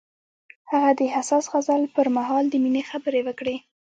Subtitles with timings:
[0.71, 3.55] هغه د حساس غزل پر مهال د مینې خبرې وکړې.